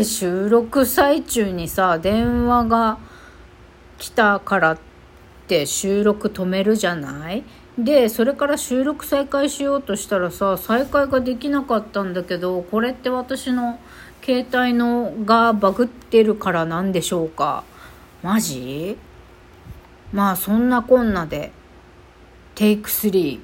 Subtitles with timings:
[0.00, 2.98] で収録最中にさ電話が
[3.98, 4.78] 来たからっ
[5.46, 7.44] て収録止めるじゃない？
[7.76, 13.78] でそれから収録再開しようとしたらさ再開ができなかったんだけどこれって私の
[14.24, 17.64] 携帯のがバグってるからなんでしょうか？
[18.22, 18.96] マジ？
[20.14, 21.52] まあそんなこんなで。
[22.54, 23.38] テイク3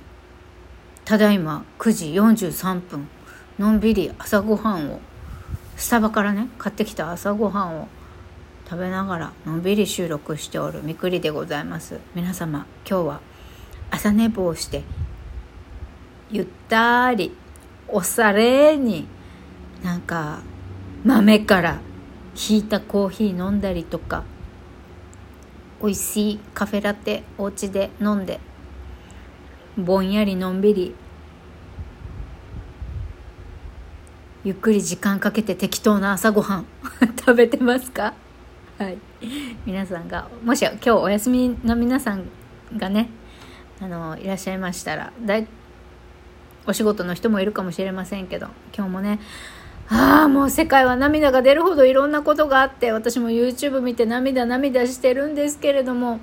[1.04, 3.08] ただいま9時43分。
[3.58, 5.00] のんびり朝ごはんを。
[5.76, 7.88] スタバからね買ってきた朝ごはんを
[8.68, 12.00] 食べながらのんびり収録しておるみくりでございます。
[12.14, 13.20] 皆様今日は
[13.90, 14.82] 朝寝坊して
[16.30, 17.32] ゆったり
[17.88, 19.06] おされに
[19.84, 20.40] なんか
[21.04, 21.80] 豆から
[22.34, 24.24] ひいたコーヒー飲んだりとか
[25.80, 28.40] 美味しいカフェラテお家で飲んで
[29.76, 30.94] ぼんやりのんびり
[34.46, 36.66] ゆっくり時間かけて適当な朝ごはん
[37.18, 38.14] 食べてますか？
[38.78, 38.96] はい。
[39.66, 42.26] 皆さんがもし今日お休みの皆さん
[42.76, 43.08] がね
[43.82, 45.48] あのいらっしゃいましたらだい
[46.64, 49.18] お仕事の人もいるかもしれませんけど今日もね
[49.88, 56.20] ああもう世界は涙が出るほどいろんなことがあって私も YouTube 見て涙涙してるんですけれども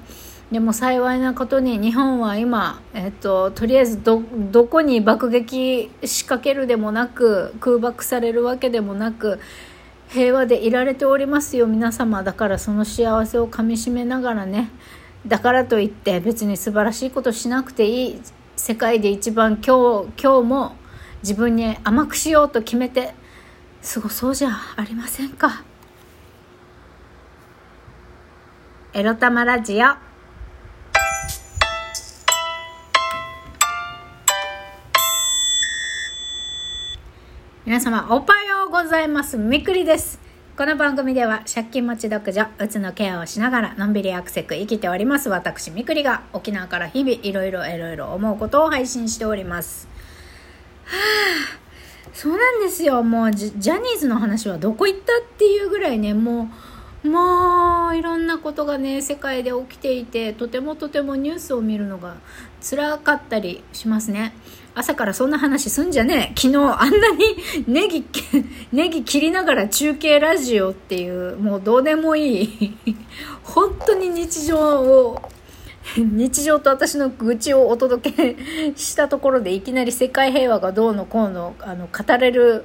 [0.54, 4.22] でも幸いなことに日本は今、えっと、とりあえずど
[4.66, 9.40] こに爆撃仕掛けるでもなく空爆されるわけでもなく
[10.10, 12.22] 平和でいられておりますよ皆様。
[12.22, 14.70] だからその幸せをかみしめながらね。
[15.26, 18.22] だからといって別に素晴らしいことしなくていい。
[18.56, 20.76] 世界で一番今日今日も
[21.24, 23.16] 自分に甘くしようと決めて
[23.92, 25.64] 過ごそうじゃありませんか。
[28.94, 30.13] エロ玉ラジオ。
[37.66, 39.38] 皆様おはようございます。
[39.38, 40.20] みくりです。
[40.58, 45.30] この番組では借金持ち独女うつのケアをしながらのんびりアクセク生きております。
[45.30, 49.88] 私みくりが沖縄から日々いろいろいろいろ思うことを配信しております。
[50.84, 51.58] はあ
[52.12, 53.02] そうなんですよ。
[53.02, 56.50] もうジャニーズの話はどこ行ったっていうぐらいねも
[57.06, 62.18] うもういろんなことがね世界で起きていてとてもとてもニュースを見るのが
[62.62, 64.34] 辛かったりしますね。
[64.76, 66.40] 朝からそんな話すんじゃねえ。
[66.40, 67.26] 昨日あんなに
[67.68, 68.06] ネギ
[68.74, 72.78] ネギ切りながら中継ラジオっていうもうどうでもいい。
[73.44, 75.22] 本当に日常を
[75.98, 78.36] 日常と私の愚痴をお届け
[78.76, 82.64] したところでいきなり世界平和がどうのこうのあの語れる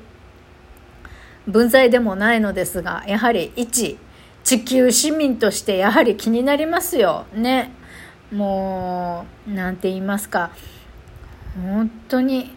[1.46, 3.98] 文在でもないのですがやはり一
[4.44, 7.26] 地球市民としてやはり気になりますよ。
[7.34, 7.72] ね。
[8.32, 10.52] もう何て言いますか。
[11.62, 12.56] 本当に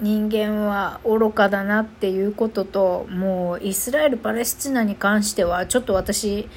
[0.00, 6.48] 人間は愚かだなっていうことともうイスラエル・パレスチナに関してはちょっと私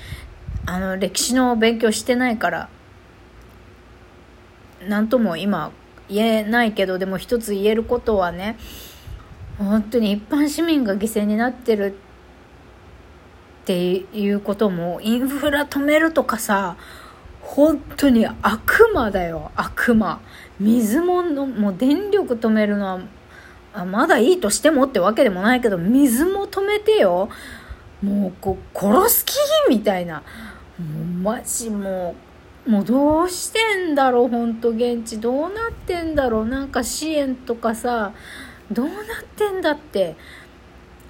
[0.66, 2.70] あの歴史の勉強してないから
[4.88, 5.72] 何とも今
[6.10, 8.58] 言えないけどでも一つ言えることはね
[9.58, 11.96] 本当に一般市民が犠牲になってる
[13.64, 16.78] っていうこともインフラ止めるとかさ
[17.48, 19.52] 本当に悪魔だよ。
[19.56, 20.20] 悪魔。
[20.60, 23.00] 水ものもう電力止めるのは
[23.74, 27.30] あまだいいとしてもってわけでもないけど水も止めてよ。
[28.04, 29.34] もうこう殺す気
[29.70, 30.24] みたいな。
[30.78, 31.06] もう
[31.38, 32.16] マジも
[32.68, 33.60] うもうどうして
[33.90, 36.46] んだろう本当現地どうなってんだろう。
[36.46, 38.14] なんか支援とかさ
[38.72, 38.98] どうなっ
[39.36, 40.16] てんだって。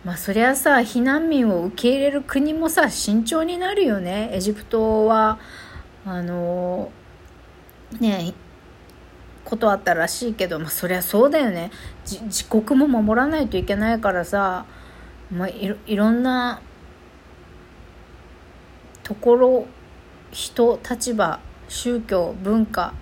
[0.06, 4.30] まあそりゃさ避難民を受け入れる国もさ慎重になるよね。
[4.32, 5.40] エジプトは
[6.08, 6.90] あの
[8.00, 8.34] ね
[9.44, 11.72] ことあったらしいけど、まあ、そりゃそうだよね。
[12.06, 14.66] 自国も守らないといけないからさ、
[15.32, 16.62] まあ、いいろんな
[19.04, 19.66] ところ
[20.32, 22.94] 人立場宗教文化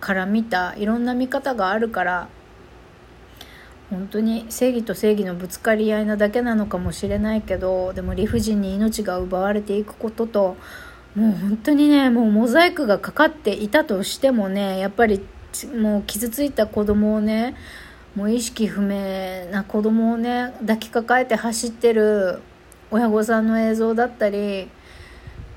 [0.00, 2.28] から見たいろんな見方があるから
[3.90, 10.56] 本当に正義と正義のぶつかり合いなだけなのかもしれないけどでも理不尽に命が奪われていくことと
[11.14, 15.24] もう本当にねもうモザイクがかかっていたとしてもねやっぱり
[15.76, 17.56] もう傷ついた子供をね
[18.14, 22.40] もう意識不明な子供をね抱きかかえて走ってる
[22.90, 24.68] 親御さんの映像だったり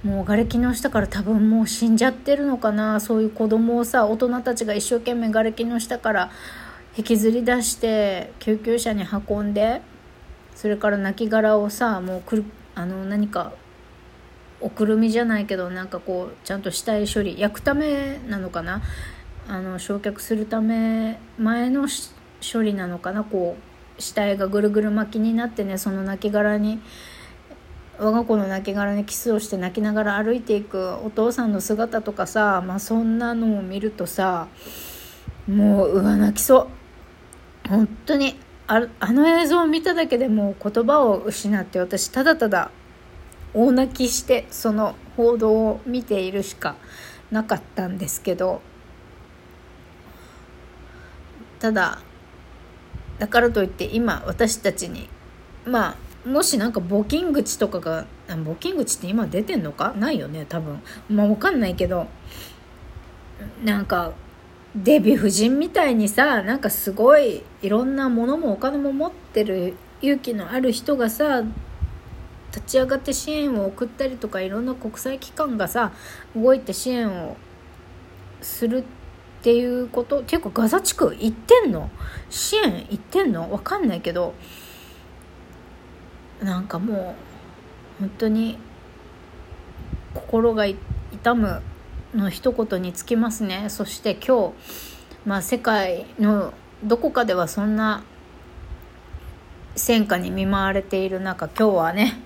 [0.04, 6.32] もう瓦礫の下から多分もう死んじゃってるのかなそういう子供をさ大人たちが一生懸命瓦礫の下から
[6.98, 9.82] 引きずり出して救急車に運んで
[10.56, 12.46] それから亡骸をさもうくる
[12.76, 13.54] あの何か
[14.62, 18.82] おくるみじゃないけどなんかこうちゃんと死体処理焼くためなのかな？
[19.48, 21.88] あの焼却するため前の
[22.42, 23.24] 処理なのかな？
[23.24, 23.58] こ
[23.98, 26.80] う死体がぐるぐる巻きになってねその亡骸に
[28.00, 34.48] 我が子の亡骸にキスをして泣きながら歩いていくお父さんの姿とかさ、まあ、そんなのを見るとさ
[35.48, 36.70] もううわ泣きそ
[37.66, 37.70] う。
[37.70, 42.72] 本当にああの映像を見ただけでもう言葉を失って私ただただ
[43.54, 46.76] 大泣きしてその報道を見ているしか
[47.32, 48.62] なかったんですけど
[51.60, 52.00] ただ
[53.20, 55.10] だからといって今私たちに
[55.66, 55.92] ま
[56.26, 59.94] あもしなんか募金口とかが募金口って今出てんのか？
[59.98, 60.82] ないよね多分。
[61.10, 62.08] まあ分かんないけど
[63.64, 64.14] なんか
[64.76, 71.44] デヴィ夫人みたいにさなんかすごいいろんなものもお金も持ってる勇気のある人がさ
[72.54, 75.92] 立ち上がって支援を送ったりとかいろんな国際機関がさ
[76.36, 77.38] 動いて支援を
[78.42, 78.84] するっ
[79.44, 81.90] ていうことっていうかガザ地区行ってんの？
[82.30, 83.52] 支援行ってんの？
[83.52, 84.34] わかんないけど
[86.44, 87.16] なんかも
[88.00, 88.58] う本当に
[90.14, 90.78] 心が痛
[91.36, 91.62] む
[92.14, 93.68] の一言につきますね。
[93.70, 94.54] そして今日、
[95.26, 98.04] まあ、世界のどこかではそんな
[99.76, 102.20] 戦火に見舞われている中今日はね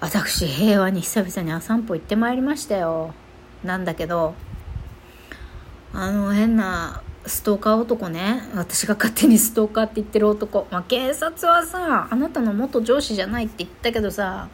[0.00, 3.14] 私平和に久々に朝散歩行ってまいりましたよ。
[3.62, 4.34] なんだけど
[5.92, 8.42] あの変なストーカー男ね。
[8.54, 14.48] 私が勝手にストーカーって言ってる男、まあ、警察はさあなたの元上司じゃないって言ったけどさ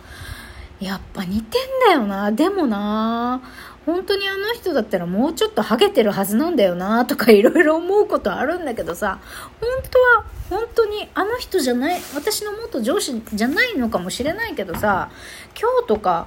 [0.80, 2.32] やっぱ似てんだよな。
[2.32, 3.40] でもな
[3.86, 9.20] 本当にあの人だったらもうちょっとハゲてるはずなんだよなとかいろいろ思うことあるんだけどさ
[9.60, 15.10] 本当は本当にあの人じゃない私の元上司じゃないのかもしれないけどさ
[15.58, 16.26] 今日とか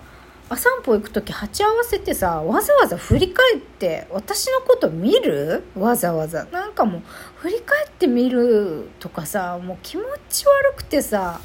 [0.50, 5.64] あ散歩行く時鉢合わせてさわざわざ振り返って私のこと見る？
[5.76, 6.46] わざわざ。
[6.46, 7.02] なんかもう
[7.36, 11.40] 振り返ってみるとかさもう気持ち悪くてさ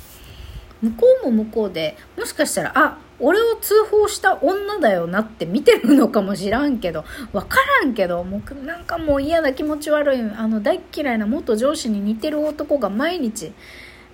[0.81, 10.21] 向こうも向こうでもしかしたらあ俺を通報した女だよなって見てるのかもしらんけど分からんけどもうなんかもう嫌な気持ち悪い。
[10.21, 13.53] あの大嫌いな元上司に似てる男が毎日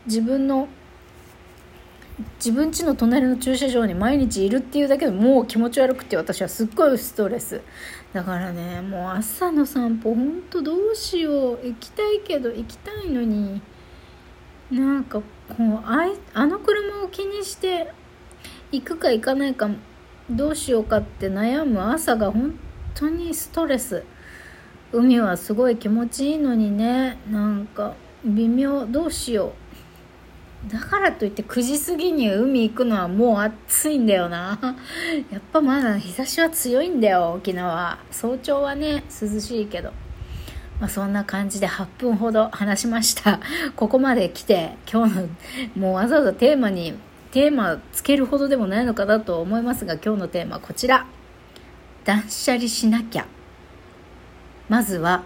[0.06, 0.68] 自分の
[2.36, 7.62] 自分家の隣の駐車場に毎日いるっていうだけでもう気持ち悪くて私はすっごいストレス。
[8.12, 11.60] だからねもう朝の散歩ほんとどうしよう。
[11.64, 13.60] 行きたいけど行きたいのに。
[14.70, 15.24] なんかこ
[15.58, 16.79] うあいあの車
[18.72, 19.68] 行くか行かないか
[20.30, 22.54] どうしようかって悩む朝が本
[22.94, 24.04] 当にストレス。
[24.92, 27.18] 海はすごい気持ちいいのにね。
[27.30, 27.94] なんか
[28.24, 28.86] 微妙。
[28.86, 29.52] どうしよ
[30.68, 30.70] う。
[30.72, 34.58] だからといって9時過ぎに海行くのはもう暑いんだよな。
[35.30, 37.98] やっぱまだ日差しは強いんだよ沖縄。
[38.10, 39.92] 早朝はね涼しいけど。
[40.80, 43.40] まあ、そんな感じで8分ほど話しました。
[43.76, 45.28] ここまで来て今日の
[45.76, 46.94] もうわざわざテーマに
[47.32, 51.06] テーマつけるほどでもないのかなと思いますが今日のテーマはこちら。
[52.04, 53.26] 断捨離しなきゃ。
[54.68, 55.22] まずは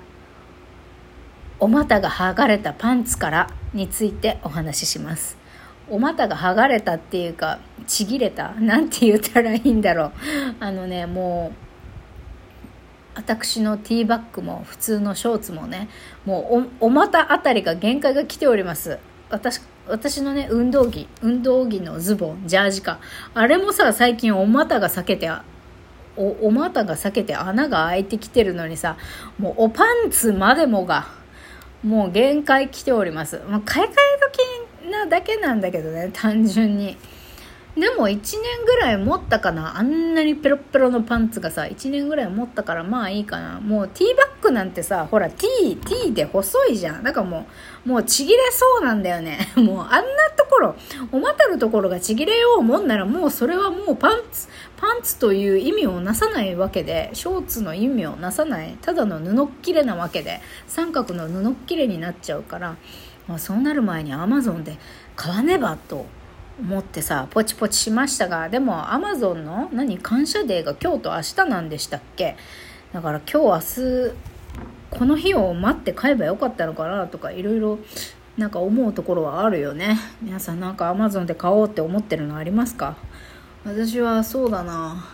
[1.61, 5.39] お股が剥がれたパンツからについてお話しします。
[5.89, 8.53] お股が剥がれたっていうかちぎれた？
[8.55, 10.13] なんて言ったらいいんだろう。
[10.61, 11.57] あのねもう
[13.17, 15.89] 私のティーバッグも普通のショーツもね
[16.25, 18.99] もうお股あたりが限界が来ております。
[19.31, 23.01] 私私のね運動着運動着のズボンジャージか
[23.35, 25.31] あれもさ最近お股が裂けて
[26.17, 28.97] おお股が裂けて穴が開いてきてるのにさ
[29.39, 31.09] もうおパンツまでもが
[31.83, 33.95] もう限界来ております、まあ、買い替え
[34.83, 36.97] 時なだけなんだけどね単純に。
[37.77, 39.77] でも1年ぐらい持ったかな。
[39.77, 43.61] あんなにペロペロのパンツがさ1年ぐらい持ったからまあいいかな。
[43.61, 45.47] もうティーバッグなんてさほら T,
[45.85, 47.03] T で細いじゃん。
[47.03, 47.47] だからも
[47.85, 49.51] うもうちぎれそうなんだよね。
[49.57, 50.03] もうあんな
[50.37, 50.77] ところ
[51.11, 62.77] お股のところがちぎれようもんならもうそれはもうパンツパンツという意味をなさないわけでショーツの意味をなさないただの布っきれなわけで三角の布っきれになっちゃうから、
[63.27, 64.77] まあ、そうなる前にアマゾンで
[65.17, 66.07] 買わねばと
[66.61, 72.37] 思ってさポチポチしましたがでもアマゾンの何感謝デーが今日と明日なんでしたっけ？
[72.93, 74.15] だから今日明日
[74.91, 77.81] この日を待って買えばよかったのかなとかいろいろ
[78.37, 79.99] なんか思うところはあるよね。
[80.23, 82.97] 皆さんなんかアマゾンで買おうって思ってるのありますか？
[83.65, 85.05] 私はそうだな。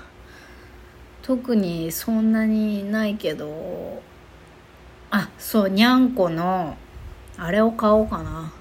[1.22, 4.02] 特にそんなにないけど。
[5.10, 6.76] あそうにゃんこの
[7.36, 8.52] あれを買おうかな。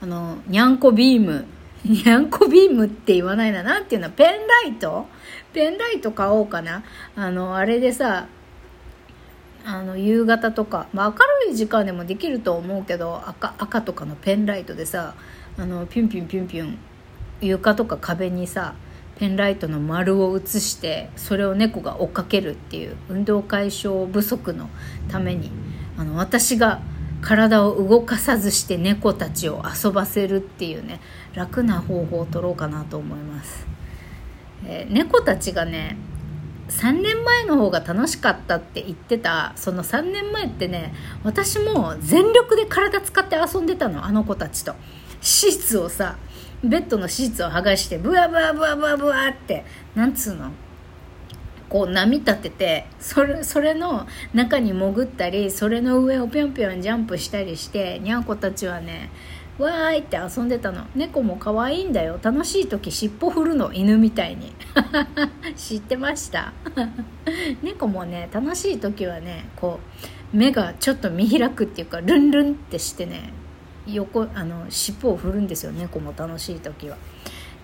[0.00, 1.44] あのにゃんこビーム。
[1.84, 3.62] にゃんこビームって言わないな。
[3.62, 4.10] なんていうの？
[4.10, 5.06] ペンライト？
[5.52, 6.82] ペンライト買おうかな。
[7.14, 8.26] あの、あれでさ、
[9.66, 11.16] あの夕方とか、まあ、明
[11.48, 15.14] るい時間でもできると思うけど赤赤とかのペンライトでさ
[15.56, 16.78] あのピュンピュンピュンピュン
[17.40, 18.74] 床とか壁にさ
[19.16, 24.68] ペンライトの丸を映してそれを猫が追っかけるっていう運動解消不足の
[25.08, 25.50] ために
[25.96, 26.82] あの私が
[27.24, 31.00] 体を動かさずして猫たちを遊ばせるっていうね
[31.34, 33.66] 楽な方法を取ろうかなと思います、
[34.66, 35.96] えー、猫たちがね
[36.68, 44.74] 3年前の方が楽しかったって言ってたその3年前ってね私も全力で体使って遊んでたのあの子たちと。
[45.24, 46.18] シーツをさ
[46.62, 49.64] ベッドのシーツを剥がしてブワブワブワブワブワって
[49.94, 50.50] なんつうの？
[51.74, 59.10] こう波立ててそれそれの中に潜ったりそれの上をぴょんぴょんジャンプしたりしてにゃんこたちはね
[59.58, 60.86] わーいって遊んでたの。
[60.94, 62.18] 猫も可愛いんだよ。
[62.22, 63.72] 楽しい時尻尾振るの。
[63.72, 64.52] 犬みたいに。
[65.56, 66.52] 知ってました？
[67.62, 69.80] 猫もね楽しい時はねこ
[70.32, 73.32] う目がちょっと見開くっていうかルンルンってしてね
[73.88, 75.72] 横あの尻尾を振るんですよ。
[75.72, 76.96] 猫も楽しい時は。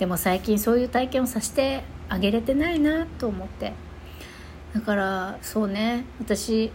[0.01, 3.73] でも最近そういう体験をさせてあげれてないなと思って。
[4.75, 6.05] だからそうね。
[6.21, 6.71] 私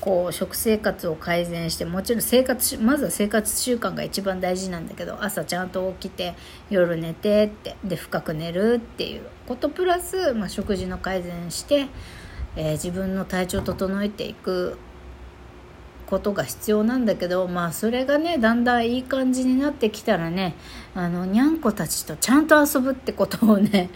[0.00, 6.34] こう食生活を改善してもちろん生活まずは生活習慣が一番大事なんだけど朝ちゃんと起きて
[6.70, 9.22] 夜寝てってで深く寝るっていう。
[9.46, 11.86] ことプラス、まあ、食事の改善して、
[12.56, 14.78] えー、自分の体調を整えていく。
[16.06, 20.54] ことが必要なんだけどまあそれがねだんだんいい感じになってきたらね
[20.94, 23.88] あのにゃんこたちとちゃんと遊ぶってことをね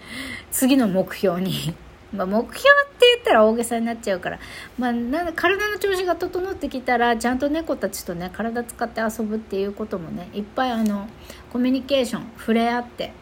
[0.51, 1.75] 次の目標に
[2.13, 4.39] まあ、目標って言ったら大げさになっちゃうから、
[4.79, 11.09] まあ、な体の調子が整ってきたらちゃんと猫たちとね体使って遊ぶっていうこともねいっぱいあの
[11.53, 13.13] コミュニケーション触れ合って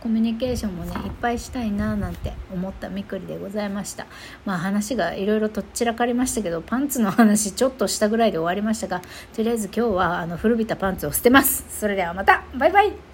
[0.00, 4.06] コミュニケーションもねいっぱいしたいななんて思ったみくりでございました。
[4.46, 9.02] まあ話がいろいろとっちらかりましたけどパンツの話ちょっとしたぐらいで終わりましたが
[9.34, 11.66] とりあえず今日はあの古びたパンツを捨てます。
[11.68, 12.44] それではまた。
[12.54, 13.09] バイバイ。